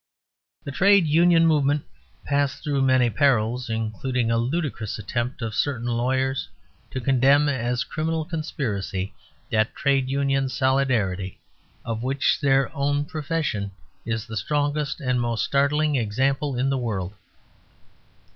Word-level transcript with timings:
The 0.63 0.71
Trade 0.71 1.05
Union 1.05 1.45
movement 1.45 1.83
passed 2.25 2.63
through 2.63 2.81
many 2.81 3.07
perils, 3.11 3.69
including 3.69 4.31
a 4.31 4.37
ludicrous 4.39 4.97
attempt 4.97 5.43
of 5.43 5.53
certain 5.53 5.85
lawyers 5.85 6.49
to 6.89 6.99
condemn 6.99 7.47
as 7.47 7.83
a 7.83 7.85
criminal 7.85 8.25
conspiracy 8.25 9.13
that 9.51 9.75
Trade 9.75 10.09
Union 10.09 10.49
solidarity, 10.49 11.39
of 11.85 12.01
which 12.01 12.41
their 12.41 12.75
own 12.75 13.05
profession 13.05 13.69
is 14.03 14.25
the 14.25 14.37
strongest 14.37 15.01
and 15.01 15.21
most 15.21 15.45
startling 15.45 15.97
example 15.97 16.55
in 16.57 16.71
the 16.71 16.79
world. 16.79 17.13